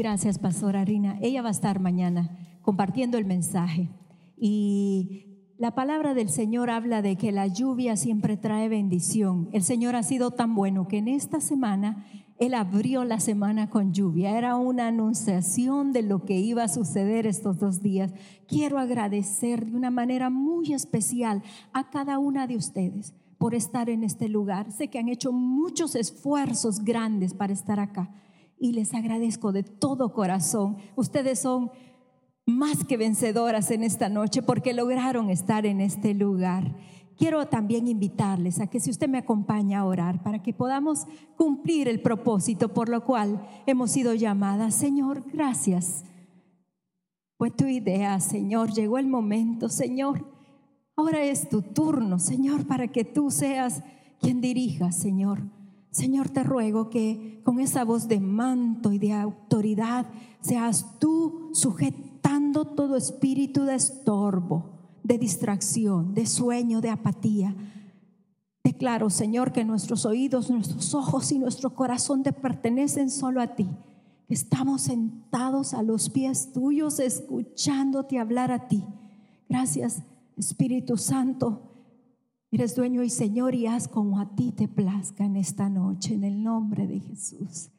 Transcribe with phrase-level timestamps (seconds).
[0.00, 1.18] Gracias, Pastora Rina.
[1.20, 2.30] Ella va a estar mañana
[2.62, 3.90] compartiendo el mensaje.
[4.34, 5.26] Y
[5.58, 9.50] la palabra del Señor habla de que la lluvia siempre trae bendición.
[9.52, 12.06] El Señor ha sido tan bueno que en esta semana
[12.38, 14.38] Él abrió la semana con lluvia.
[14.38, 18.14] Era una anunciación de lo que iba a suceder estos dos días.
[18.48, 21.42] Quiero agradecer de una manera muy especial
[21.74, 24.72] a cada una de ustedes por estar en este lugar.
[24.72, 28.10] Sé que han hecho muchos esfuerzos grandes para estar acá
[28.60, 30.76] y les agradezco de todo corazón.
[30.94, 31.70] Ustedes son
[32.46, 36.76] más que vencedoras en esta noche porque lograron estar en este lugar.
[37.16, 41.88] Quiero también invitarles a que si usted me acompaña a orar para que podamos cumplir
[41.88, 44.74] el propósito por lo cual hemos sido llamadas.
[44.74, 46.04] Señor, gracias.
[47.38, 48.72] Fue tu idea, Señor.
[48.72, 50.26] Llegó el momento, Señor.
[50.96, 53.82] Ahora es tu turno, Señor, para que tú seas
[54.20, 55.40] quien dirija, Señor.
[55.90, 60.06] Señor, te ruego que con esa voz de manto y de autoridad
[60.40, 64.70] seas tú sujetando todo espíritu de estorbo,
[65.02, 67.56] de distracción, de sueño, de apatía.
[68.62, 73.68] Declaro, Señor, que nuestros oídos, nuestros ojos y nuestro corazón te pertenecen solo a ti.
[74.28, 78.84] Estamos sentados a los pies tuyos escuchándote hablar a ti.
[79.48, 80.02] Gracias,
[80.36, 81.69] Espíritu Santo
[82.52, 86.24] Eres dueño y Señor y haz como a ti te plazca en esta noche, en
[86.24, 87.70] el nombre de Jesús.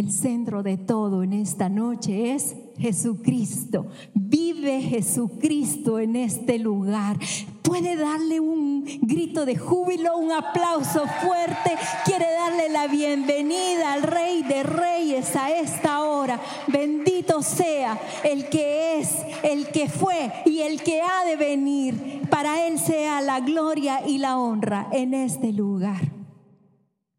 [0.00, 3.88] El centro de todo en esta noche es Jesucristo.
[4.14, 7.18] Vive Jesucristo en este lugar.
[7.60, 11.76] Puede darle un grito de júbilo, un aplauso fuerte.
[12.06, 16.40] Quiere darle la bienvenida al Rey de Reyes a esta hora.
[16.68, 22.22] Bendito sea el que es, el que fue y el que ha de venir.
[22.30, 26.10] Para Él sea la gloria y la honra en este lugar.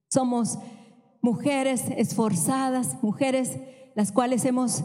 [0.09, 0.58] Somos
[1.22, 3.60] mujeres esforzadas, mujeres
[3.96, 4.84] las cuales hemos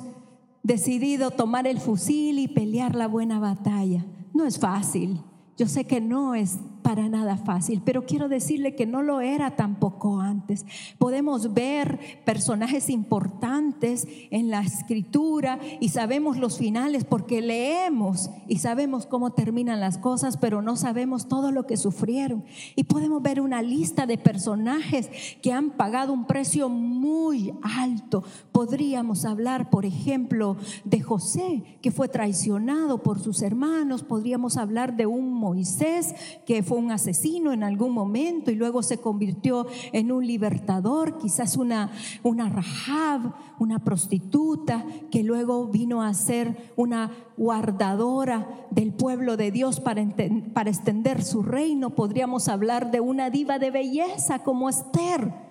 [0.62, 4.04] decidido tomar el fusil y pelear la buena batalla.
[4.34, 5.20] No es fácil.
[5.56, 9.56] Yo sé que no es para nada fácil, pero quiero decirle que no lo era
[9.56, 10.64] tampoco antes.
[10.98, 19.04] Podemos ver personajes importantes en la escritura y sabemos los finales porque leemos y sabemos
[19.04, 22.44] cómo terminan las cosas, pero no sabemos todo lo que sufrieron.
[22.76, 25.10] Y podemos ver una lista de personajes
[25.42, 28.22] que han pagado un precio muy alto.
[28.52, 34.04] Podríamos hablar, por ejemplo, de José, que fue traicionado por sus hermanos.
[34.04, 36.14] Podríamos hablar de un Moisés
[36.46, 41.56] que fue un asesino en algún momento y luego se convirtió en un libertador, quizás
[41.56, 41.90] una,
[42.22, 49.80] una Rahab, una prostituta, que luego vino a ser una guardadora del pueblo de Dios
[49.80, 50.04] para,
[50.52, 51.90] para extender su reino.
[51.90, 55.46] Podríamos hablar de una diva de belleza como Esther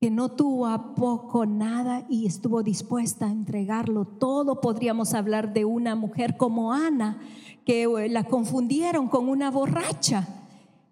[0.00, 4.60] que no tuvo a poco nada y estuvo dispuesta a entregarlo todo.
[4.60, 7.18] Podríamos hablar de una mujer como Ana,
[7.66, 10.26] que eh, la confundieron con una borracha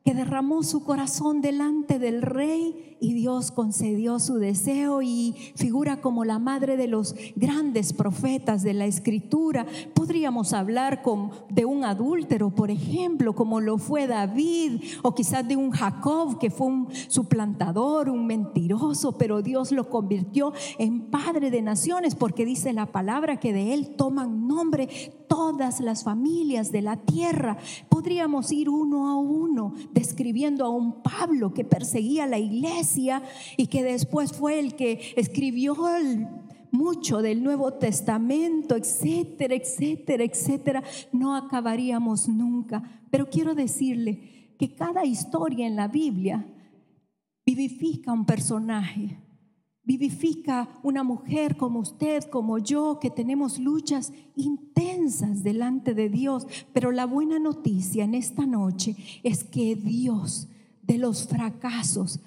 [0.04, 6.24] que derramó su corazón delante del rey y Dios concedió su deseo y figura como
[6.26, 9.66] la madre de los grandes profetas de la escritura.
[9.94, 15.56] Podríamos hablar con, de un adúltero, por ejemplo, como lo fue David, o quizás de
[15.56, 21.62] un Jacob que fue un suplantador, un mentiroso, pero Dios lo convirtió en padre de
[21.62, 24.88] naciones porque dice la palabra que de él toman nombre
[25.28, 27.58] todas las familias de la tierra.
[27.88, 33.22] Podríamos ir uno a uno describiendo a un Pablo que perseguía la iglesia
[33.56, 35.76] y que después fue el que escribió
[36.72, 40.82] mucho del Nuevo Testamento, etcétera, etcétera, etcétera.
[41.12, 42.82] No acabaríamos nunca.
[43.10, 46.44] Pero quiero decirle que cada historia en la Biblia
[47.46, 49.23] vivifica un personaje
[49.84, 56.46] vivifica una mujer como usted, como yo, que tenemos luchas intensas delante de Dios.
[56.72, 60.48] Pero la buena noticia en esta noche es que Dios
[60.82, 62.20] de los fracasos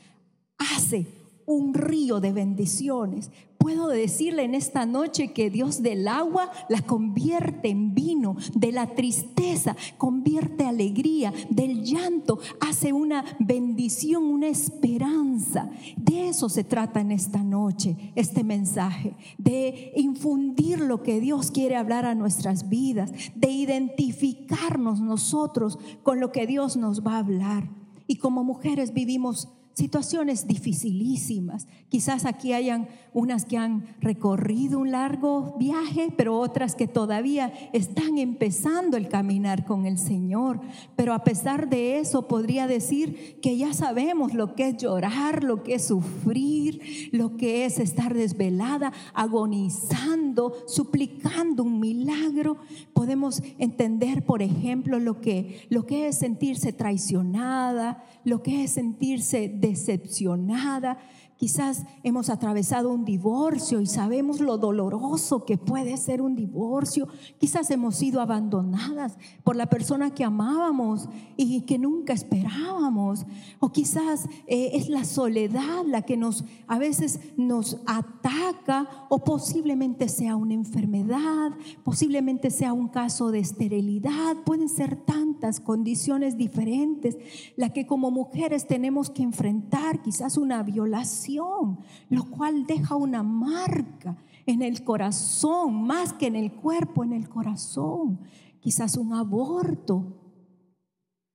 [0.57, 1.07] hace
[1.47, 3.31] un río de bendiciones.
[3.57, 8.93] Puedo decirle en esta noche que Dios del agua la convierte en vino, de la
[8.93, 15.69] tristeza convierte alegría, del llanto hace una bendición, una esperanza.
[15.95, 21.77] De eso se trata en esta noche, este mensaje, de infundir lo que Dios quiere
[21.77, 27.69] hablar a nuestras vidas, de identificarnos nosotros con lo que Dios nos va a hablar.
[28.05, 31.67] Y como mujeres vivimos situaciones dificilísimas.
[31.87, 38.17] Quizás aquí hayan unas que han recorrido un largo viaje, pero otras que todavía están
[38.17, 40.61] empezando el caminar con el Señor.
[40.95, 45.61] Pero a pesar de eso, podría decir que ya sabemos lo que es llorar, lo
[45.61, 52.57] que es sufrir, lo que es estar desvelada, agonizando, suplicando un milagro.
[52.93, 59.47] Podemos entender, por ejemplo, lo que, lo que es sentirse traicionada, lo que es sentirse
[59.69, 60.97] decepcionada.
[61.37, 67.07] Quizás hemos atravesado un divorcio y sabemos lo doloroso que puede ser un divorcio.
[67.37, 73.27] Quizás hemos sido abandonadas por la persona que amábamos y que nunca esperábamos.
[73.59, 80.09] O quizás eh, es la soledad la que nos a veces nos ataca o posiblemente
[80.09, 81.51] sea una enfermedad,
[81.83, 84.37] posiblemente sea un caso de esterilidad.
[84.43, 87.15] Pueden ser tantas condiciones diferentes
[87.55, 94.17] la que como mujeres tenemos que enfrentar, quizás una violación lo cual deja una marca
[94.45, 98.19] en el corazón, más que en el cuerpo, en el corazón.
[98.59, 100.03] Quizás un aborto,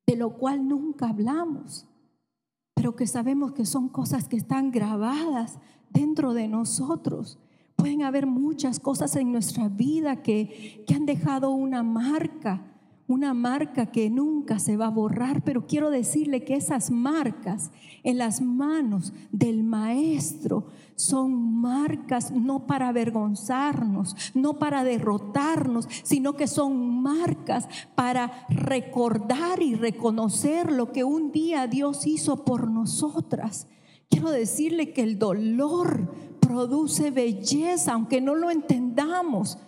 [0.06, 1.86] de lo cual nunca hablamos,
[2.74, 5.58] pero que sabemos que son cosas que están grabadas
[5.90, 7.38] dentro de nosotros.
[7.76, 12.71] Pueden haber muchas cosas en nuestra vida que, que han dejado una marca
[13.08, 17.70] una marca que nunca se va a borrar, pero quiero decirle que esas marcas
[18.04, 20.66] en las manos del maestro
[20.96, 29.74] son marcas no para avergonzarnos, no para derrotarnos, sino que son marcas para recordar y
[29.74, 33.66] reconocer lo que un día Dios hizo por nosotras.
[34.08, 39.58] Quiero decirle que el dolor produce belleza, aunque no lo entendamos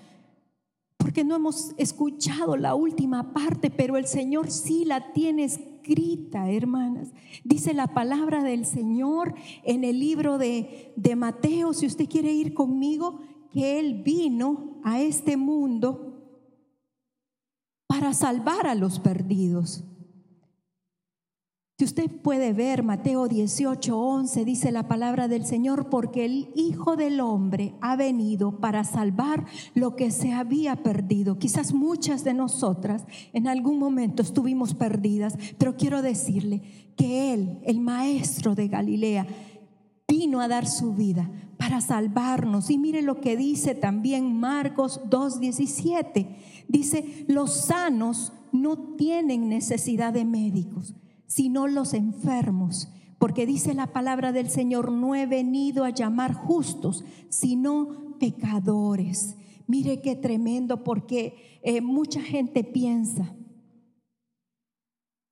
[1.15, 7.13] porque no hemos escuchado la última parte, pero el Señor sí la tiene escrita, hermanas.
[7.45, 9.33] Dice la palabra del Señor
[9.63, 13.21] en el libro de, de Mateo, si usted quiere ir conmigo,
[13.53, 16.21] que Él vino a este mundo
[17.87, 19.85] para salvar a los perdidos.
[21.85, 27.21] Usted puede ver Mateo 18, 11, dice la palabra del Señor, porque el Hijo del
[27.21, 29.45] Hombre ha venido para salvar
[29.75, 31.39] lo que se había perdido.
[31.39, 33.05] Quizás muchas de nosotras
[33.35, 36.63] en algún momento estuvimos perdidas, pero quiero decirle
[36.97, 39.27] que Él, el Maestro de Galilea,
[40.09, 42.71] vino a dar su vida para salvarnos.
[42.71, 46.35] Y mire lo que dice también Marcos 2.17.
[46.67, 50.95] Dice, los sanos no tienen necesidad de médicos
[51.35, 52.89] sino los enfermos.
[53.19, 59.37] Porque dice la palabra del Señor, no he venido a llamar justos, sino pecadores.
[59.67, 63.35] Mire qué tremendo, porque eh, mucha gente piensa,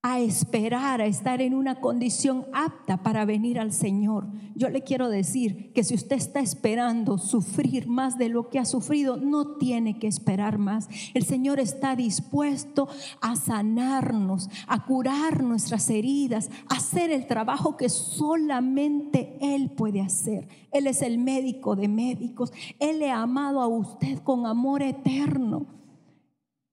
[0.04, 4.26] a esperar, a estar en una condición apta para venir al Señor.
[4.56, 8.64] Yo le quiero decir que si usted está esperando sufrir más de lo que ha
[8.64, 10.88] sufrido, no tiene que esperar más.
[11.14, 12.88] El Señor está dispuesto
[13.20, 20.49] a sanarnos, a curar nuestras heridas, a hacer el trabajo que solamente Él puede hacer.
[20.72, 22.52] Él es el médico de médicos.
[22.81, 25.81] Él le ha amado a usted con amor eterno.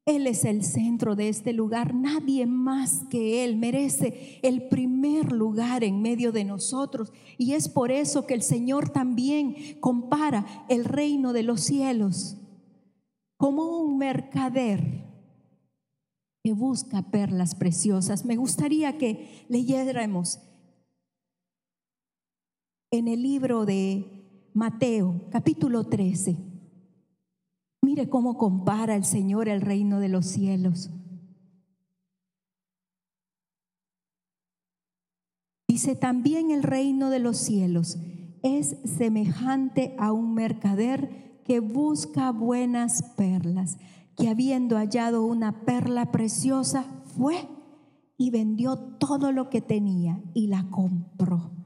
[0.09, 1.93] Él es el centro de este lugar.
[1.93, 7.13] Nadie más que Él merece el primer lugar en medio de nosotros.
[7.37, 12.37] Y es por eso que el Señor también compara el reino de los cielos
[13.37, 15.05] como un mercader
[16.43, 18.25] que busca perlas preciosas.
[18.25, 20.39] Me gustaría que leyéramos
[22.89, 24.07] en el libro de
[24.55, 26.48] Mateo, capítulo 13.
[27.89, 30.91] Mire cómo compara el Señor el reino de los cielos.
[35.67, 37.97] Dice también el reino de los cielos
[38.43, 43.79] es semejante a un mercader que busca buenas perlas,
[44.15, 46.83] que habiendo hallado una perla preciosa,
[47.17, 47.49] fue
[48.17, 51.58] y vendió todo lo que tenía y la compró.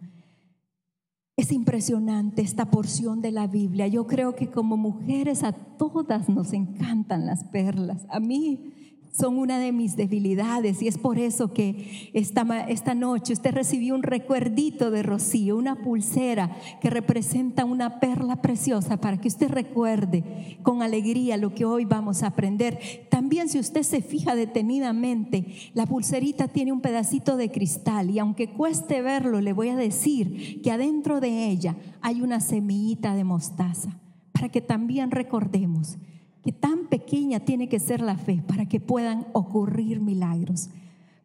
[1.35, 3.87] Es impresionante esta porción de la Biblia.
[3.87, 8.05] Yo creo que como mujeres a todas nos encantan las perlas.
[8.09, 8.71] A mí
[9.13, 13.93] son una de mis debilidades y es por eso que esta, esta noche usted recibió
[13.93, 20.57] un recuerdito de Rocío, una pulsera que representa una perla preciosa para que usted recuerde
[20.63, 22.79] con alegría lo que hoy vamos a aprender.
[23.09, 28.49] También si usted se fija detenidamente, la pulserita tiene un pedacito de cristal y aunque
[28.49, 33.99] cueste verlo, le voy a decir que adentro de ella hay una semillita de mostaza
[34.31, 35.97] para que también recordemos
[36.43, 40.69] que tan pequeña tiene que ser la fe para que puedan ocurrir milagros.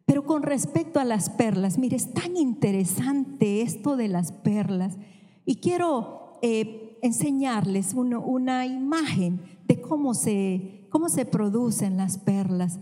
[0.05, 4.97] Pero con respecto a las perlas, mire, es tan interesante esto de las perlas.
[5.45, 12.79] Y quiero eh, enseñarles una imagen de cómo se, cómo se producen las perlas.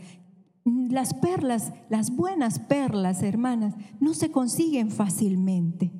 [0.63, 5.91] Las perlas, las buenas perlas, hermanas, no se consiguen fácilmente.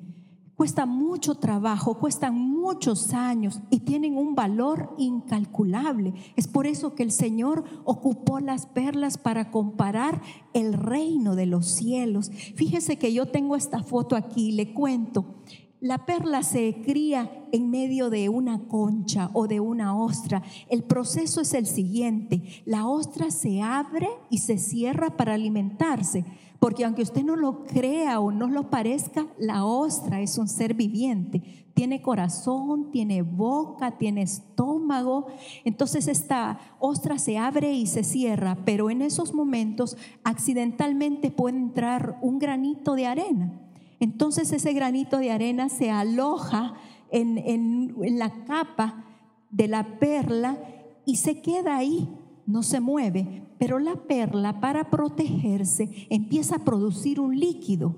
[0.55, 2.35] Cuesta mucho trabajo, cuestan
[2.67, 6.13] muchos años y tienen un valor incalculable.
[6.35, 10.21] Es por eso que el Señor ocupó las perlas para comparar
[10.53, 12.29] el reino de los cielos.
[12.55, 15.37] Fíjese que yo tengo esta foto aquí, le cuento.
[15.79, 20.43] La perla se cría en medio de una concha o de una ostra.
[20.69, 22.63] El proceso es el siguiente.
[22.65, 26.25] La ostra se abre y se cierra para alimentarse.
[26.59, 30.73] Porque aunque usted no lo crea o no lo parezca, la ostra es un ser
[30.73, 31.67] viviente.
[31.73, 35.27] Tiene corazón, tiene boca, tiene estómago.
[35.65, 42.17] Entonces esta ostra se abre y se cierra, pero en esos momentos accidentalmente puede entrar
[42.21, 43.61] un granito de arena.
[43.99, 46.73] Entonces ese granito de arena se aloja
[47.11, 49.05] en, en la capa
[49.51, 50.57] de la perla
[51.05, 52.09] y se queda ahí,
[52.47, 53.43] no se mueve.
[53.59, 57.95] Pero la perla para protegerse empieza a producir un líquido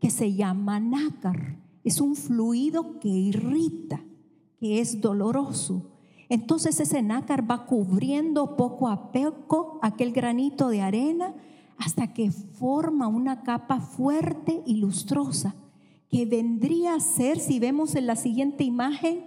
[0.00, 1.60] que se llama nácar.
[1.84, 4.02] Es un fluido que irrita,
[4.58, 5.90] que es doloroso.
[6.28, 11.34] Entonces ese nácar va cubriendo poco a poco aquel granito de arena
[11.76, 15.54] hasta que forma una capa fuerte y lustrosa,
[16.08, 19.26] que vendría a ser, si vemos en la siguiente imagen,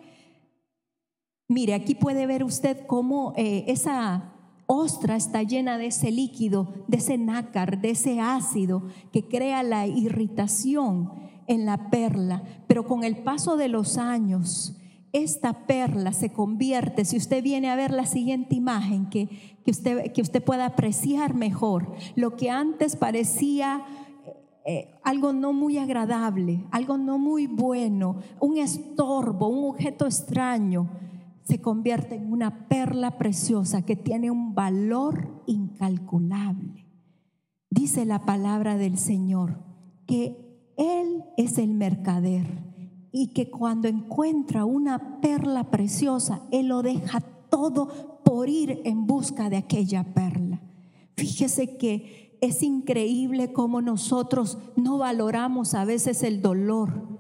[1.48, 4.35] mire, aquí puede ver usted cómo eh, esa
[4.68, 9.88] ostra está llena de ese líquido, de ese nácar, de ese ácido que crea la
[9.88, 11.14] irritación
[11.48, 12.44] en la perla.
[12.68, 14.76] Pero con el paso de los años,
[15.14, 20.12] esta perla se convierte, si usted viene a ver la siguiente imagen, que, que, usted,
[20.12, 23.86] que usted pueda apreciar mejor, lo que antes parecía
[24.66, 30.90] eh, algo no muy agradable, algo no muy bueno, un estorbo, un objeto extraño,
[31.46, 36.88] se convierte en una perla preciosa que tiene un valor incalculable.
[37.70, 39.60] Dice la palabra del Señor
[40.08, 42.48] que Él es el mercader
[43.12, 49.50] y que cuando encuentra una perla preciosa, Él lo deja todo por ir en busca
[49.52, 50.62] de aquella perla.
[51.16, 57.15] Fíjese que es increíble cómo nosotros no valoramos a veces el dolor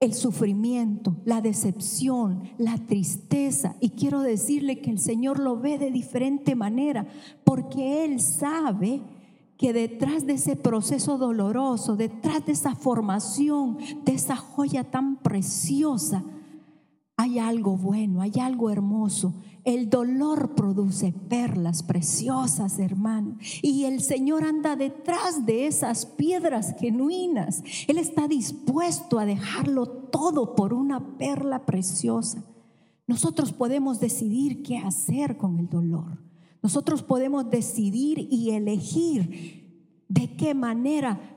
[0.00, 3.76] el sufrimiento, la decepción, la tristeza.
[3.80, 7.06] Y quiero decirle que el Señor lo ve de diferente manera,
[7.44, 9.02] porque Él sabe
[9.56, 16.24] que detrás de ese proceso doloroso, detrás de esa formación, de esa joya tan preciosa,
[17.16, 19.34] hay algo bueno, hay algo hermoso.
[19.64, 23.38] El dolor produce perlas preciosas, hermano.
[23.62, 27.62] Y el Señor anda detrás de esas piedras genuinas.
[27.86, 32.44] Él está dispuesto a dejarlo todo por una perla preciosa.
[33.06, 36.18] Nosotros podemos decidir qué hacer con el dolor.
[36.62, 39.64] Nosotros podemos decidir y elegir
[40.08, 41.33] de qué manera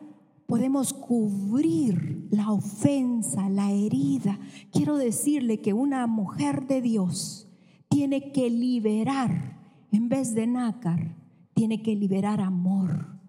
[0.48, 4.40] podemos cubrir la ofensa, la herida.
[4.72, 7.48] Quiero decirle que una mujer de Dios
[7.90, 9.60] tiene que liberar,
[9.92, 11.16] en vez de nácar,
[11.54, 13.20] tiene que liberar amor.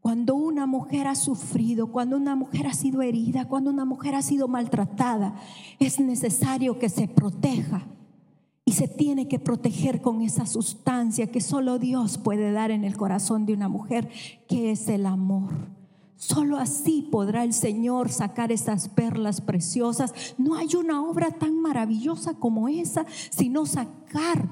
[0.00, 4.22] Cuando una mujer ha sufrido, cuando una mujer ha sido herida, cuando una mujer ha
[4.22, 5.34] sido maltratada,
[5.80, 7.88] es necesario que se proteja.
[8.64, 12.96] Y se tiene que proteger con esa sustancia que solo Dios puede dar en el
[12.96, 14.08] corazón de una mujer,
[14.48, 15.75] que es el amor.
[16.16, 20.14] Solo así podrá el Señor sacar esas perlas preciosas.
[20.38, 24.48] No hay una obra tan maravillosa como esa, sino sacar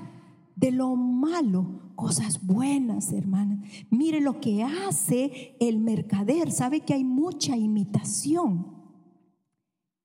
[0.57, 3.61] de lo malo cosas buenas, hermanas.
[3.91, 6.53] Mire lo que hace el mercader.
[6.53, 8.75] Sabe que hay mucha imitación.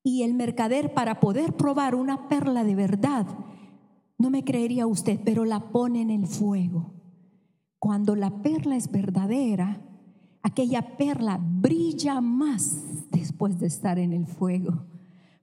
[0.01, 3.27] Y el mercader para poder probar una perla de verdad,
[4.17, 6.93] no me creería usted, pero la pone en el fuego.
[7.79, 9.88] Cuando la perla es verdadera,
[10.41, 14.86] aquella perla brilla más después de estar en el fuego.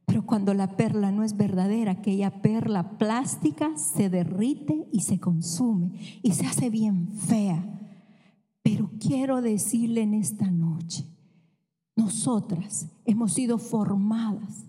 [0.07, 6.21] Pero cuando la perla no es verdadera, aquella perla plástica se derrite y se consume
[6.23, 7.65] y se hace bien fea.
[8.63, 11.07] Pero quiero decirle en esta noche,
[11.97, 14.67] nosotras hemos sido formadas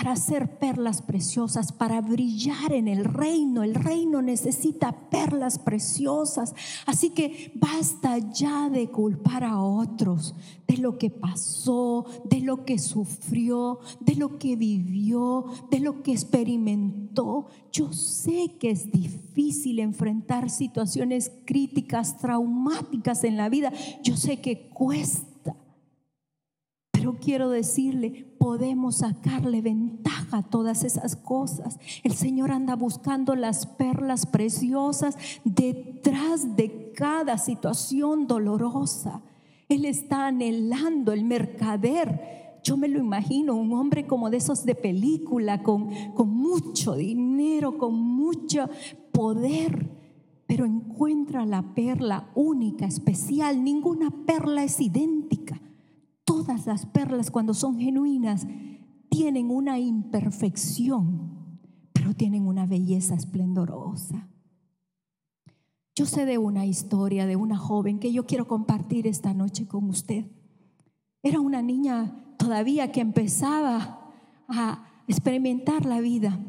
[0.00, 3.62] para hacer perlas preciosas, para brillar en el reino.
[3.62, 6.54] El reino necesita perlas preciosas.
[6.86, 10.34] Así que basta ya de culpar a otros
[10.66, 16.12] de lo que pasó, de lo que sufrió, de lo que vivió, de lo que
[16.12, 17.48] experimentó.
[17.70, 23.70] Yo sé que es difícil enfrentar situaciones críticas, traumáticas en la vida.
[24.02, 25.29] Yo sé que cuesta.
[27.00, 31.78] Pero quiero decirle, podemos sacarle ventaja a todas esas cosas.
[32.04, 39.22] El Señor anda buscando las perlas preciosas detrás de cada situación dolorosa.
[39.70, 42.60] Él está anhelando el mercader.
[42.62, 47.78] Yo me lo imagino, un hombre como de esos de película, con, con mucho dinero,
[47.78, 48.68] con mucho
[49.10, 49.88] poder,
[50.46, 53.64] pero encuentra la perla única, especial.
[53.64, 55.58] Ninguna perla es idéntica.
[56.50, 58.44] Las perlas cuando son genuinas
[59.08, 61.60] tienen una imperfección,
[61.92, 64.28] pero tienen una belleza esplendorosa.
[65.94, 69.88] Yo sé de una historia de una joven que yo quiero compartir esta noche con
[69.88, 70.24] usted.
[71.22, 74.12] Era una niña todavía que empezaba
[74.48, 76.40] a experimentar la vida.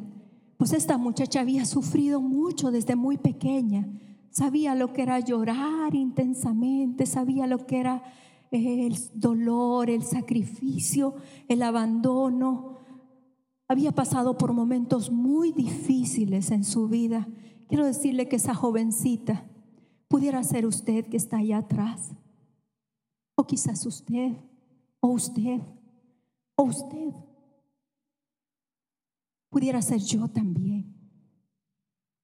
[0.57, 3.87] Pues esta muchacha había sufrido mucho desde muy pequeña.
[4.31, 8.03] Sabía lo que era llorar intensamente, sabía lo que era
[8.51, 11.15] el dolor, el sacrificio,
[11.47, 12.77] el abandono.
[13.67, 17.27] Había pasado por momentos muy difíciles en su vida.
[17.69, 19.49] Quiero decirle que esa jovencita
[20.09, 22.11] pudiera ser usted que está allá atrás.
[23.35, 24.33] O quizás usted,
[24.99, 25.61] o usted,
[26.55, 27.13] o usted.
[29.49, 30.93] Pudiera ser yo también.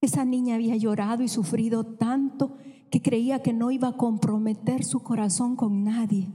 [0.00, 2.56] Esa niña había llorado y sufrido tanto
[2.90, 6.28] que creía que no iba a comprometer su corazón con nadie.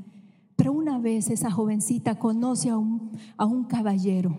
[0.56, 4.38] Pero una vez esa jovencita conoce a un, a un caballero,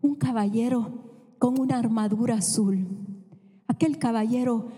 [0.00, 1.04] un caballero
[1.38, 2.86] con una armadura azul.
[3.66, 4.68] Aquel caballero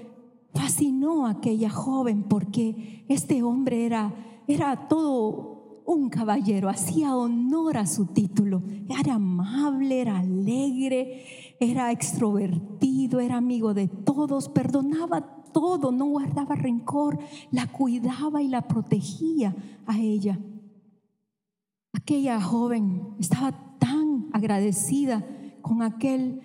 [0.54, 4.14] fascinó a aquella joven porque este hombre era,
[4.48, 11.22] era todo un caballero, hacía honor a su título, era amable, era alegre,
[11.60, 17.18] era extrovertido, era amigo de todos, perdonaba todo, no guardaba rencor,
[17.50, 20.38] la cuidaba y la protegía a ella.
[21.94, 25.26] Aquella joven estaba tan agradecida
[25.62, 26.42] con aquel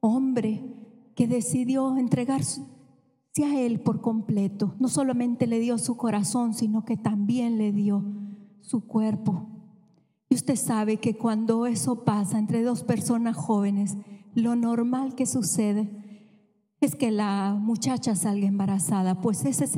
[0.00, 0.62] hombre
[1.14, 2.60] que decidió entregarse
[3.42, 4.74] a él por completo.
[4.78, 8.04] No solamente le dio su corazón, sino que también le dio
[8.60, 9.48] su cuerpo.
[10.28, 13.96] Y usted sabe que cuando eso pasa entre dos personas jóvenes,
[14.34, 16.01] lo normal que sucede
[16.86, 19.20] es que la muchacha salga embarazada.
[19.20, 19.76] Pues esa es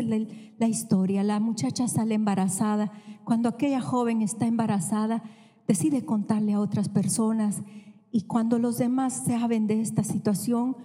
[0.58, 1.22] la historia.
[1.22, 2.92] La muchacha sale embarazada.
[3.24, 5.22] Cuando aquella joven está embarazada,
[5.68, 7.62] decide contarle a otras personas
[8.10, 10.76] y cuando los demás saben de esta situación,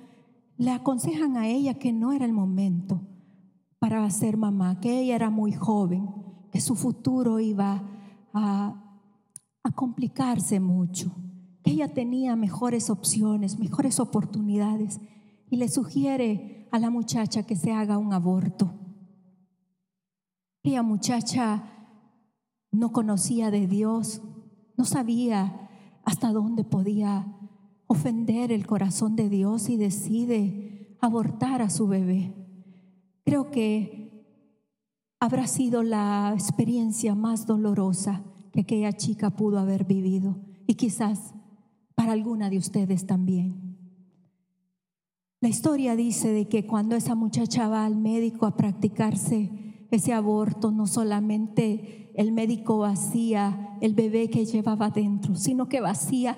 [0.58, 3.01] le aconsejan a ella que no era el momento
[3.77, 6.10] para ser mamá, que ella era muy joven,
[6.51, 7.84] que su futuro iba
[8.34, 8.99] a,
[9.63, 11.15] a complicarse mucho,
[11.63, 14.99] que ella tenía mejores opciones, mejores oportunidades
[15.49, 18.71] y le sugiere a la muchacha que se haga un aborto.
[20.59, 21.63] Aquella muchacha
[22.71, 24.21] no conocía de Dios,
[24.77, 25.69] no sabía
[26.03, 27.35] hasta dónde podía
[27.88, 32.33] ofender el corazón de Dios y decide abortar a su bebé.
[33.25, 33.99] Creo que
[35.19, 40.35] habrá sido la experiencia más dolorosa que aquella chica pudo haber vivido
[40.67, 41.33] y quizás
[41.95, 43.68] para alguna de ustedes también.
[45.41, 49.49] La historia dice de que cuando esa muchacha va al médico a practicarse
[49.89, 56.38] ese aborto, no solamente el médico vacía el bebé que llevaba dentro, sino que vacía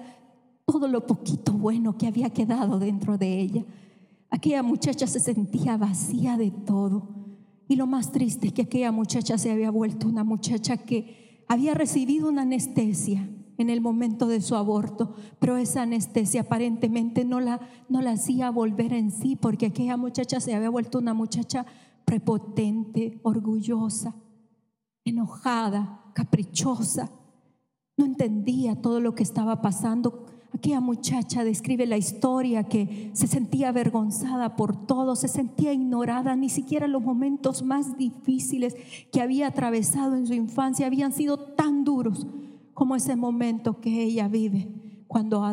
[0.65, 3.65] todo lo poquito bueno que había quedado dentro de ella.
[4.29, 7.09] Aquella muchacha se sentía vacía de todo.
[7.67, 11.73] Y lo más triste es que aquella muchacha se había vuelto una muchacha que había
[11.73, 13.27] recibido una anestesia
[13.61, 18.49] en el momento de su aborto, pero esa anestesia aparentemente no la, no la hacía
[18.49, 21.65] volver en sí, porque aquella muchacha se había vuelto una muchacha
[22.05, 24.15] prepotente, orgullosa,
[25.05, 27.09] enojada, caprichosa.
[27.97, 30.25] No entendía todo lo que estaba pasando.
[30.53, 36.49] Aquella muchacha describe la historia que se sentía avergonzada por todo, se sentía ignorada, ni
[36.49, 38.75] siquiera los momentos más difíciles
[39.11, 42.27] que había atravesado en su infancia habían sido tan duros
[42.81, 45.45] como ese momento que ella vive cuando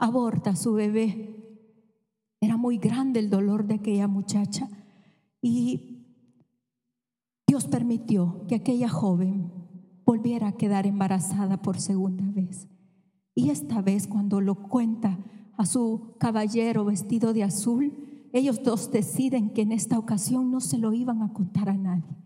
[0.00, 1.60] aborta a su bebé.
[2.40, 4.68] Era muy grande el dolor de aquella muchacha
[5.40, 6.08] y
[7.46, 9.52] Dios permitió que aquella joven
[10.04, 12.66] volviera a quedar embarazada por segunda vez.
[13.32, 15.20] Y esta vez cuando lo cuenta
[15.56, 20.78] a su caballero vestido de azul, ellos dos deciden que en esta ocasión no se
[20.78, 22.16] lo iban a contar a nadie.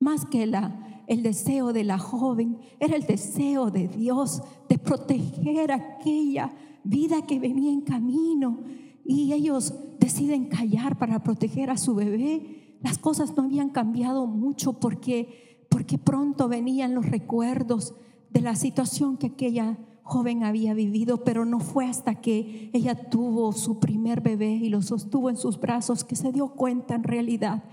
[0.00, 5.72] Más que la, el deseo de la joven, era el deseo de Dios de proteger
[5.72, 6.54] aquella
[6.84, 8.60] vida que venía en camino.
[9.04, 12.76] Y ellos deciden callar para proteger a su bebé.
[12.82, 17.94] Las cosas no habían cambiado mucho porque, porque pronto venían los recuerdos
[18.30, 23.52] de la situación que aquella joven había vivido, pero no fue hasta que ella tuvo
[23.52, 27.64] su primer bebé y lo sostuvo en sus brazos que se dio cuenta en realidad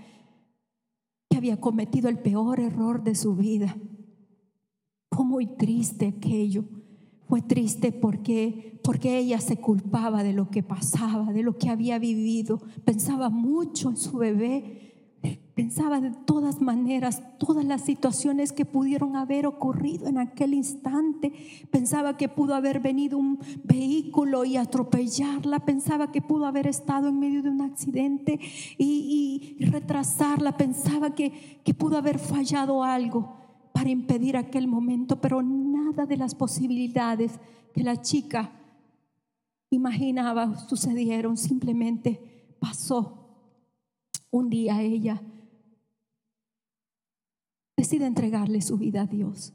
[1.42, 3.76] había cometido el peor error de su vida.
[5.10, 6.62] Fue muy triste aquello.
[7.26, 11.98] Fue triste porque, porque ella se culpaba de lo que pasaba, de lo que había
[11.98, 12.60] vivido.
[12.84, 14.91] Pensaba mucho en su bebé
[15.54, 21.30] Pensaba de todas maneras todas las situaciones que pudieron haber ocurrido en aquel instante.
[21.70, 25.60] Pensaba que pudo haber venido un vehículo y atropellarla.
[25.66, 28.40] Pensaba que pudo haber estado en medio de un accidente
[28.78, 30.56] y, retrasarla.
[30.56, 33.36] Pensaba que, que pudo haber fallado algo
[33.74, 37.38] para impedir aquel momento, pero nada de las posibilidades
[37.74, 38.52] que la chica
[39.68, 41.36] imaginaba sucedieron.
[41.36, 43.18] Simplemente pasó.
[44.30, 45.20] Un día ella
[47.82, 49.54] decide entregarle su vida a Dios.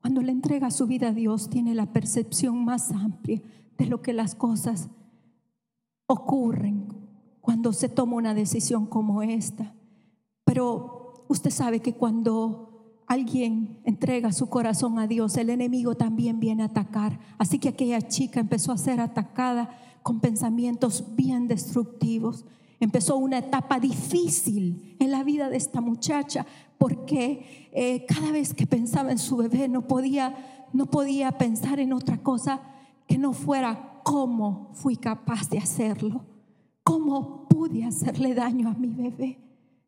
[0.00, 3.42] Cuando le entrega su vida a Dios, tiene la percepción más amplia
[3.76, 4.88] de lo que las cosas
[6.06, 6.86] ocurren
[7.42, 9.74] cuando se toma una decisión como esta.
[10.46, 16.62] Pero usted sabe que cuando alguien entrega su corazón a Dios, el enemigo también viene
[16.62, 17.20] a atacar.
[17.36, 19.68] Así que aquella chica empezó a ser atacada
[20.02, 22.46] con pensamientos bien destructivos.
[22.80, 26.46] Empezó una etapa difícil en la vida de esta muchacha
[26.78, 31.92] porque eh, cada vez que pensaba en su bebé no podía, no podía pensar en
[31.92, 32.60] otra cosa
[33.06, 36.24] que no fuera cómo fui capaz de hacerlo,
[36.82, 39.38] cómo pude hacerle daño a mi bebé,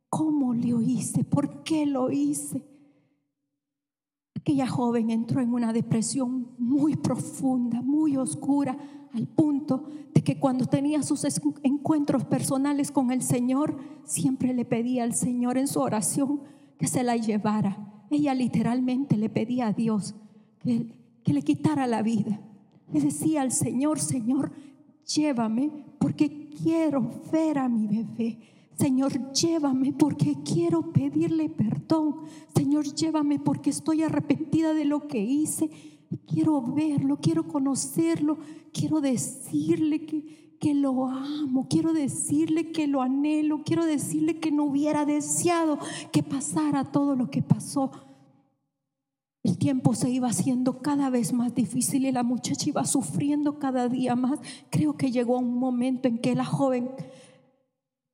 [0.08, 2.62] cómo lo hice, por qué lo hice.
[4.36, 8.78] Aquella joven entró en una depresión muy profunda, muy oscura,
[9.16, 11.26] al punto de que cuando tenía sus
[11.62, 16.42] encuentros personales con el Señor, siempre le pedía al Señor en su oración,
[16.78, 18.04] que se la llevara.
[18.10, 20.14] Ella literalmente le pedía a Dios
[20.62, 22.40] que, le quitara la vida.
[22.92, 24.52] Le decía al Señor, Señor,
[25.06, 28.38] llévame porque quiero ver a mi bebé.
[28.78, 32.16] Señor, llévame porque quiero pedirle perdón.
[32.54, 35.70] Señor, llévame porque estoy arrepentida de lo que hice.
[36.26, 38.38] Quiero verlo, quiero conocerlo,
[38.72, 44.64] quiero decirle que, que lo amo, quiero decirle que lo anhelo, quiero decirle que no
[44.64, 45.78] hubiera deseado
[46.12, 47.90] que pasara todo lo que pasó.
[49.42, 53.88] El tiempo se iba haciendo cada vez más difícil y la muchacha iba sufriendo cada
[53.88, 54.40] día más.
[54.70, 56.90] Creo que llegó un momento en que la joven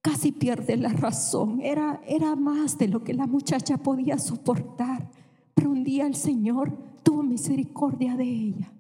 [0.03, 1.63] casi pierde la razón.
[1.63, 5.11] Era, era más de lo que la muchacha podía soportar.
[5.55, 8.73] Pero un día el Señor tuvo misericordia de ella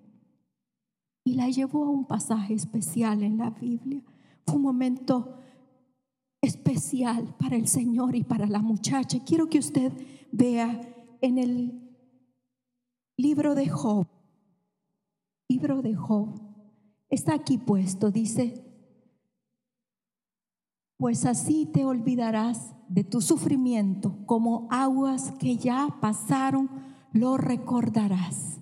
[1.24, 4.02] y la llevó a un pasaje especial en la Biblia.
[4.46, 5.38] Fue un momento
[6.40, 9.22] especial para el Señor y para la muchacha.
[9.24, 9.92] Quiero que usted
[10.32, 10.80] vea
[11.20, 11.96] en el
[13.16, 14.08] libro de Job,
[15.48, 16.40] libro de Job,
[17.08, 18.64] está aquí puesto, dice,
[20.96, 26.70] pues así te olvidarás de tu sufrimiento, como aguas que ya pasaron,
[27.12, 28.60] lo recordarás.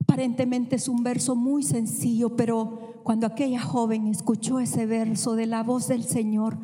[0.00, 5.62] Aparentemente es un verso muy sencillo, pero cuando aquella joven escuchó ese verso de la
[5.62, 6.58] voz del Señor,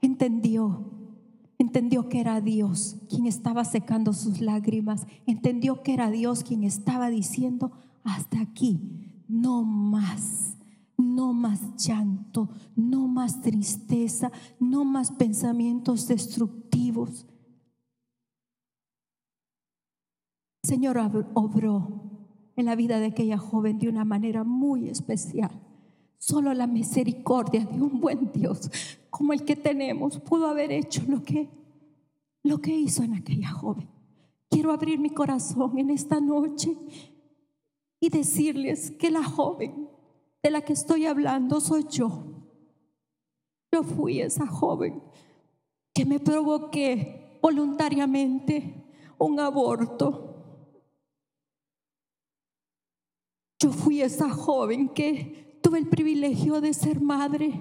[0.00, 0.84] entendió,
[1.58, 7.10] entendió que era Dios quien estaba secando sus lágrimas, entendió que era Dios quien estaba
[7.10, 7.72] diciendo,
[8.04, 8.80] hasta aquí,
[9.28, 10.54] no más.
[11.00, 17.24] No más llanto, no más tristeza, no más pensamientos destructivos.
[20.68, 20.98] Señor
[21.32, 22.02] obró
[22.54, 25.50] en la vida de aquella joven de una manera muy especial.
[26.18, 28.70] Solo la misericordia de un buen Dios
[29.08, 31.48] como el que tenemos pudo haber hecho lo que,
[32.42, 33.88] lo que hizo en aquella joven.
[34.50, 36.76] Quiero abrir mi corazón en esta noche
[37.98, 39.88] y decirles que la joven
[40.42, 42.24] de la que estoy hablando soy yo.
[43.72, 45.02] Yo fui esa joven
[45.94, 48.84] que me provoqué voluntariamente
[49.18, 50.28] un aborto
[53.58, 57.60] Yo fui esa joven que tuve el privilegio de ser madre.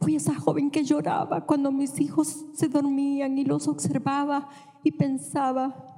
[0.00, 4.48] Fui esa joven que lloraba cuando mis hijos se dormían y los observaba
[4.82, 5.88] y pensaba,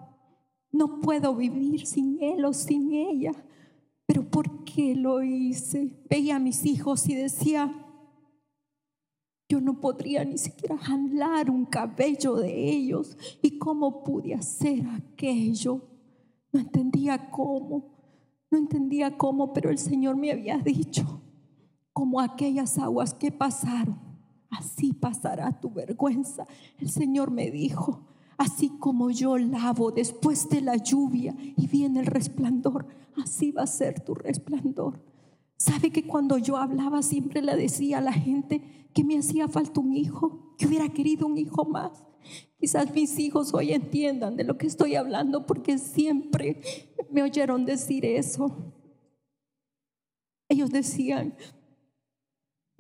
[0.73, 3.33] no puedo vivir sin él o sin ella.
[4.07, 6.03] pero ¿por qué lo hice?
[6.09, 7.73] Veía a mis hijos y decía,
[9.49, 13.17] yo no podría ni siquiera jalar un cabello de ellos.
[13.43, 15.83] ¿Y cómo pude hacer aquello?
[16.53, 18.00] No entendía cómo,
[18.51, 21.23] no entendía cómo, pero el Señor me había dicho,
[21.93, 23.99] como aquellas aguas que pasaron,
[24.51, 26.45] así pasará tu vergüenza.
[26.79, 32.07] El Señor me dijo, así como yo lavo después de la lluvia y viene el
[32.07, 32.87] resplandor,
[33.17, 35.05] así va a ser tu resplandor.
[35.57, 39.81] ¿Sabe que cuando yo hablaba siempre le decía a la gente que me hacía falta
[39.81, 42.03] un hijo, que hubiera querido un hijo más?
[42.59, 46.61] Quizás mis hijos hoy entiendan de lo que estoy hablando porque siempre
[47.11, 48.75] me oyeron decir eso.
[50.49, 51.35] Ellos decían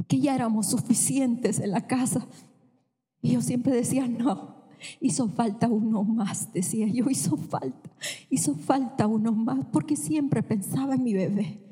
[0.09, 2.27] que ya éramos suficientes en la casa.
[3.23, 4.67] Y yo siempre decía, no,
[5.01, 7.91] hizo falta uno más, decía yo, hizo falta,
[8.29, 11.67] hizo falta uno más, porque siempre pensaba en mi bebé.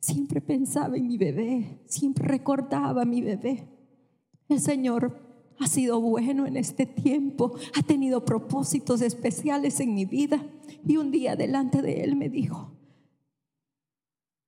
[0.00, 3.68] Siempre pensaba en mi bebé, siempre recordaba a mi bebé.
[4.50, 10.44] El Señor ha sido bueno en este tiempo, ha tenido propósitos especiales en mi vida.
[10.86, 12.72] Y un día delante de Él me dijo,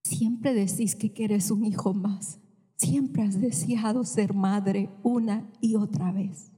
[0.04, 2.38] siempre decís que quieres un hijo más,
[2.76, 6.52] siempre has deseado ser madre una y otra vez.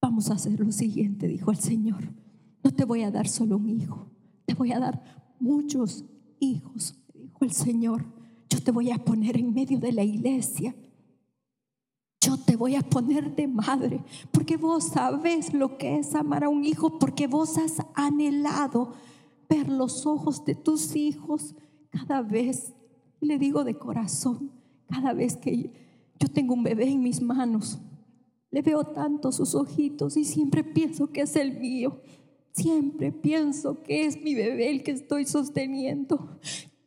[0.00, 2.14] Vamos a hacer lo siguiente, dijo el Señor.
[2.62, 4.10] No te voy a dar solo un hijo,
[4.46, 5.02] te voy a dar
[5.38, 6.04] muchos
[6.38, 7.00] hijos
[7.44, 8.04] el Señor,
[8.48, 10.74] yo te voy a poner en medio de la iglesia.
[12.20, 16.48] Yo te voy a poner de madre, porque vos sabes lo que es amar a
[16.48, 18.92] un hijo, porque vos has anhelado
[19.48, 21.54] ver los ojos de tus hijos
[21.90, 22.74] cada vez,
[23.20, 24.50] le digo de corazón,
[24.88, 25.72] cada vez que
[26.18, 27.78] yo tengo un bebé en mis manos,
[28.50, 32.00] le veo tanto sus ojitos y siempre pienso que es el mío.
[32.52, 36.36] Siempre pienso que es mi bebé el que estoy sosteniendo.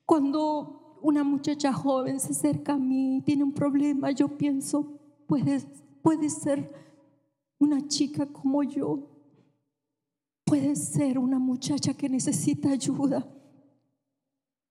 [0.05, 4.92] Cuando una muchacha joven se acerca a mí, tiene un problema, yo pienso,
[5.27, 5.61] puede,
[6.01, 6.71] puede ser
[7.59, 9.09] una chica como yo,
[10.45, 13.27] puede ser una muchacha que necesita ayuda.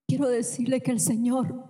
[0.06, 1.64] Quiero decirle que el Señor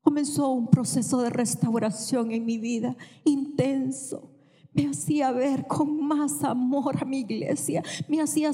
[0.00, 4.30] comenzó un proceso de restauración en mi vida intenso.
[4.72, 8.52] Me hacía ver con más amor a mi iglesia, me hacía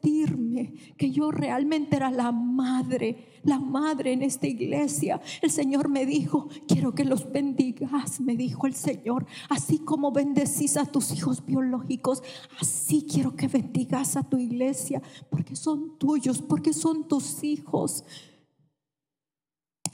[0.00, 5.20] sentirme que yo realmente era la madre la madre en esta iglesia.
[5.40, 9.26] El Señor me dijo, quiero que los bendigas, me dijo el Señor.
[9.48, 12.22] Así como bendecís a tus hijos biológicos,
[12.60, 18.04] así quiero que bendigas a tu iglesia, porque son tuyos, porque son tus hijos.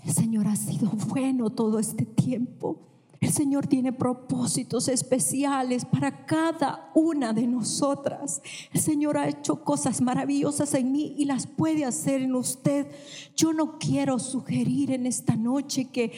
[0.05, 2.95] El Señor ha sido bueno todo este tiempo.
[3.26, 8.40] El Señor tiene propósitos especiales para cada una de nosotras.
[8.72, 12.86] El Señor ha hecho cosas maravillosas en mí y las puede hacer en usted.
[13.34, 16.12] Yo no quiero sugerir en esta noche que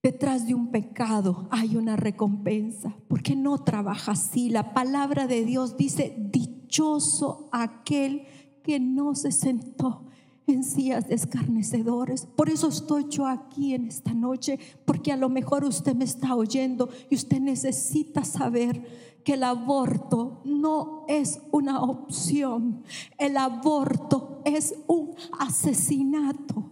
[0.00, 4.48] detrás de un pecado hay una recompensa, porque no trabaja así.
[4.48, 8.28] La palabra de Dios dice, dichoso aquel
[8.62, 10.05] que no se sentó
[10.46, 12.26] en sillas de escarnecedores.
[12.26, 16.34] Por eso estoy yo aquí en esta noche, porque a lo mejor usted me está
[16.34, 22.84] oyendo y usted necesita saber que el aborto no es una opción,
[23.18, 26.70] el aborto es un asesinato.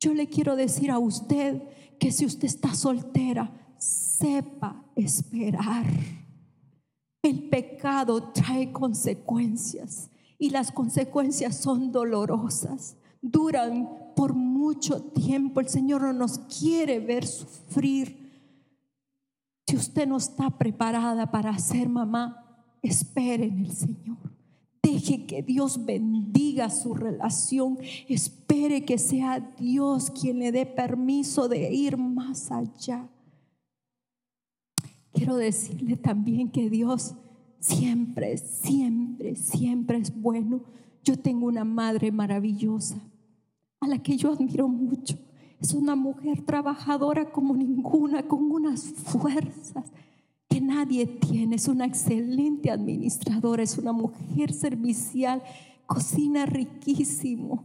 [0.00, 1.62] Yo le quiero decir a usted
[1.98, 5.86] que si usted está soltera, sepa esperar.
[7.22, 15.60] El pecado trae consecuencias y las consecuencias son dolorosas, duran por mucho tiempo.
[15.60, 18.28] El Señor no nos quiere ver sufrir.
[19.66, 24.16] Si usted no está preparada para ser mamá, espere en el Señor.
[24.82, 27.78] Deje que Dios bendiga su relación.
[28.08, 33.08] Espere que sea Dios quien le dé permiso de ir más allá.
[35.12, 37.14] Quiero decirle también que Dios
[37.60, 40.62] siempre, siempre, siempre es bueno.
[41.04, 42.96] Yo tengo una madre maravillosa
[43.80, 45.16] a la que yo admiro mucho.
[45.60, 49.84] Es una mujer trabajadora como ninguna, con unas fuerzas
[50.48, 51.56] que nadie tiene.
[51.56, 55.42] Es una excelente administradora, es una mujer servicial,
[55.86, 57.64] cocina riquísimo.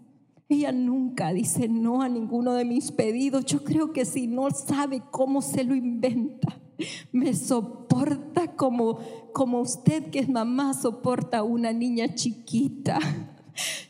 [0.49, 3.45] Ella nunca dice no a ninguno de mis pedidos.
[3.45, 6.62] Yo creo que si no sabe cómo se lo inventa
[7.12, 9.00] me soporta como,
[9.34, 13.00] como usted que es mamá soporta a una niña chiquita.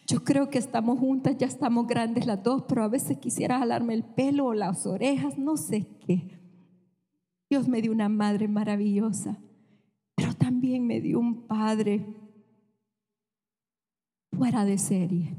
[0.08, 3.94] Yo creo que estamos juntas, ya estamos grandes las dos, pero a veces quisiera jalarme
[3.94, 6.40] el pelo o las orejas, no sé qué.
[7.50, 9.38] Dios me dio una madre maravillosa,
[10.16, 12.06] pero también me dio un padre
[14.32, 15.36] fuera de serie.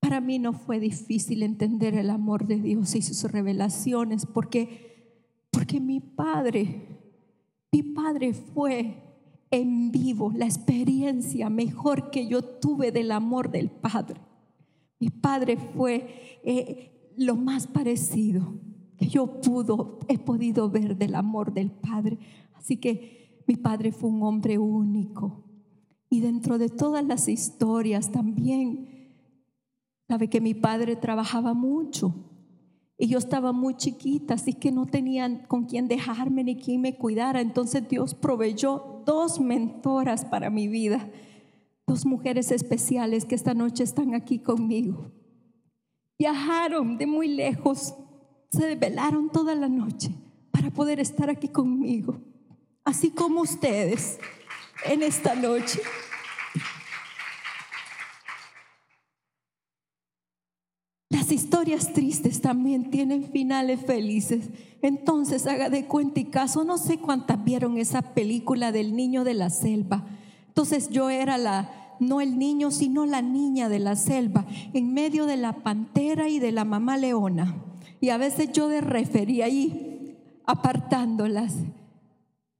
[0.00, 4.95] Para mí no fue difícil entender el amor de Dios y sus revelaciones porque,
[5.56, 6.86] porque mi padre,
[7.72, 8.94] mi padre fue
[9.50, 14.20] en vivo la experiencia mejor que yo tuve del amor del Padre.
[15.00, 18.60] Mi padre fue eh, lo más parecido
[18.98, 22.18] que yo pudo, he podido ver del amor del Padre.
[22.52, 25.42] Así que mi padre fue un hombre único.
[26.10, 29.14] Y dentro de todas las historias también,
[30.06, 32.14] sabe que mi padre trabajaba mucho.
[32.98, 36.96] Y yo estaba muy chiquita, así que no tenían con quién dejarme ni quien me
[36.96, 37.40] cuidara.
[37.40, 41.10] Entonces Dios proveyó dos mentoras para mi vida,
[41.86, 45.12] dos mujeres especiales que esta noche están aquí conmigo.
[46.18, 47.94] Viajaron de muy lejos,
[48.50, 50.10] se desvelaron toda la noche
[50.50, 52.18] para poder estar aquí conmigo,
[52.82, 54.18] así como ustedes
[54.86, 55.80] en esta noche.
[61.30, 64.50] Historias tristes también tienen finales felices.
[64.82, 69.34] Entonces haga de cuenta y caso, no sé cuántas vieron esa película del niño de
[69.34, 70.04] la selva.
[70.48, 75.26] Entonces yo era la, no el niño, sino la niña de la selva, en medio
[75.26, 77.56] de la pantera y de la mamá leona.
[78.00, 81.54] Y a veces yo de refería ahí, apartándolas.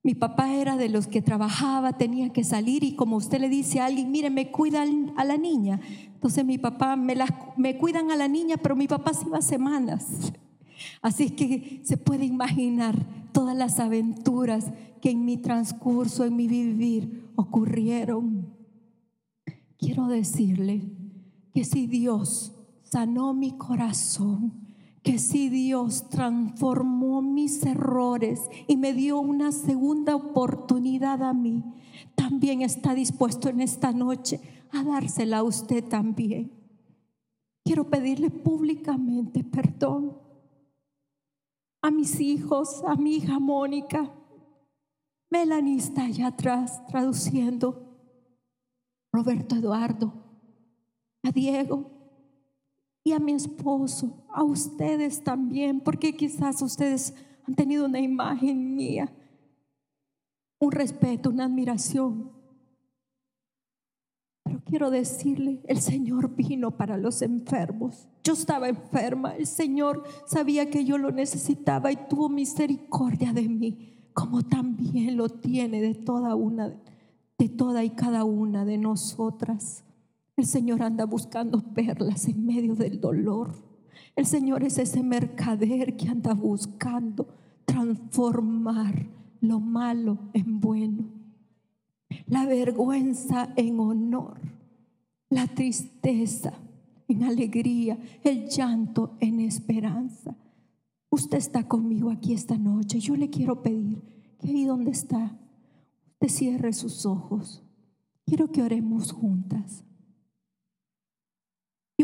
[0.07, 3.81] Mi papá era de los que trabajaba, tenía que salir y como usted le dice
[3.81, 4.85] a alguien, mire, me cuida
[5.17, 5.81] a la niña.
[6.15, 7.17] Entonces mi papá, me,
[7.57, 10.33] me cuidan a la niña, pero mi papá se iba semanas.
[11.03, 14.71] Así que se puede imaginar todas las aventuras
[15.03, 18.55] que en mi transcurso, en mi vivir, ocurrieron.
[19.77, 20.89] Quiero decirle
[21.53, 24.66] que si Dios sanó mi corazón,
[25.07, 31.63] que si Dios transformó mis errores y me dio una segunda oportunidad a mí,
[32.17, 34.41] también está dispuesto en esta noche
[34.73, 36.51] a dársela a usted también.
[37.65, 40.19] Quiero pedirle públicamente perdón
[41.83, 44.13] a mis hijos, a mi hija Mónica.
[45.31, 47.97] Melanie está allá atrás traduciendo.
[49.13, 50.13] Roberto Eduardo,
[51.23, 51.96] a Diego,
[53.07, 57.15] y a mi esposo, a ustedes también, porque quizás ustedes
[57.47, 59.09] han tenido una imagen mía,
[60.59, 62.33] un respeto, una admiración.
[64.43, 68.09] Pero quiero decirle, el Señor vino para los enfermos.
[68.25, 74.11] Yo estaba enferma, el Señor sabía que yo lo necesitaba y tuvo misericordia de mí,
[74.15, 76.75] como también lo tiene de toda una
[77.39, 79.86] de toda y cada una de nosotras.
[80.37, 83.55] El Señor anda buscando perlas en medio del dolor.
[84.15, 87.29] El Señor es ese mercader que anda buscando
[87.65, 89.09] transformar
[89.41, 91.05] lo malo en bueno,
[92.27, 94.41] la vergüenza en honor,
[95.31, 96.53] la tristeza
[97.09, 100.37] en alegría, el llanto en esperanza.
[101.11, 103.01] Usted está conmigo aquí esta noche.
[103.01, 104.03] Yo le quiero pedir
[104.39, 105.39] que ahí donde está,
[106.13, 107.63] usted cierre sus ojos.
[108.27, 109.85] Quiero que oremos juntas.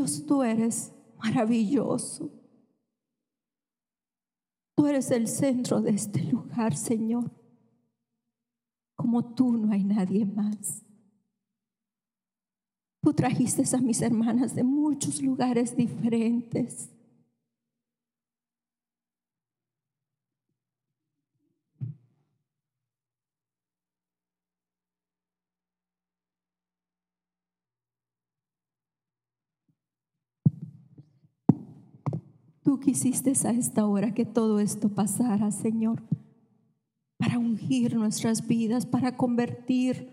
[0.03, 2.29] Dios, tú eres maravilloso.
[4.75, 7.31] Tú eres el centro de este lugar, Señor.
[8.97, 10.83] Como tú no hay nadie más.
[13.01, 16.91] Tú trajiste a mis hermanas de muchos lugares diferentes.
[32.63, 36.03] Tú quisiste a esta hora que todo esto pasara, Señor,
[37.19, 40.13] para ungir nuestras vidas, para convertir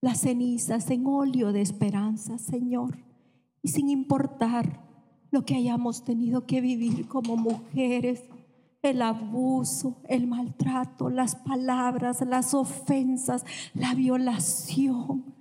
[0.00, 2.98] las cenizas en óleo de esperanza, Señor.
[3.62, 4.86] Y sin importar
[5.30, 8.24] lo que hayamos tenido que vivir como mujeres,
[8.82, 15.34] el abuso, el maltrato, las palabras, las ofensas, la violación,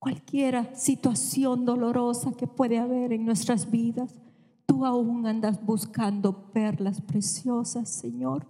[0.00, 4.18] cualquier situación dolorosa que puede haber en nuestras vidas,
[4.66, 8.46] tú aún andas buscando perlas preciosas, Señor.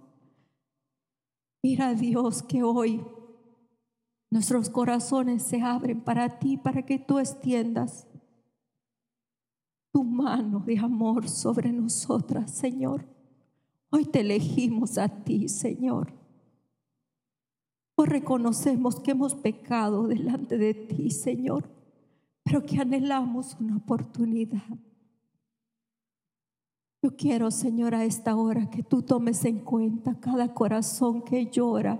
[1.61, 3.05] Mira Dios que hoy
[4.31, 8.07] nuestros corazones se abren para ti, para que tú extiendas
[9.91, 13.05] tu mano de amor sobre nosotras, Señor.
[13.89, 16.20] Hoy te elegimos a ti, Señor
[18.05, 21.69] reconocemos que hemos pecado delante de ti, Señor,
[22.43, 24.63] pero que anhelamos una oportunidad.
[27.03, 31.99] Yo quiero, Señor, a esta hora que tú tomes en cuenta cada corazón que llora,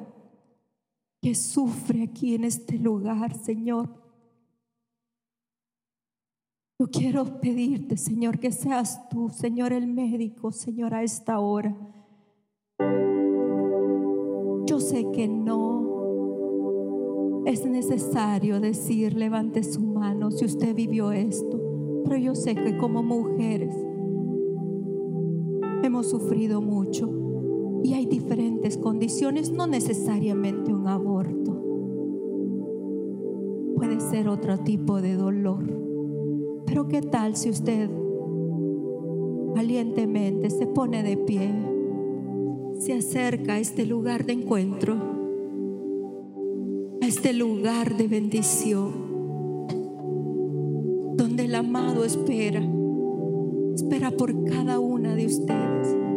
[1.21, 3.89] que sufre aquí en este lugar, Señor.
[6.79, 11.75] Yo quiero pedirte, Señor, que seas tú, Señor, el médico, Señor, a esta hora.
[14.65, 15.70] Yo sé que no
[17.45, 21.59] es necesario decir, levante su mano si usted vivió esto,
[22.03, 23.75] pero yo sé que como mujeres
[25.83, 27.09] hemos sufrido mucho
[27.83, 31.57] y hay diferentes condiciones, no necesariamente un aborto.
[33.75, 35.63] Puede ser otro tipo de dolor.
[36.67, 37.89] Pero ¿qué tal si usted
[39.55, 41.51] valientemente se pone de pie,
[42.79, 45.20] se acerca a este lugar de encuentro,
[47.11, 48.93] este lugar de bendición,
[51.17, 52.63] donde el amado espera,
[53.75, 56.10] espera por cada una de ustedes.